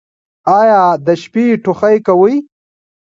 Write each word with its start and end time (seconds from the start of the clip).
ایا 0.59 0.83
د 1.05 1.07
شپې 1.21 1.45
ټوخی 1.63 1.97
کوئ؟ 2.07 2.35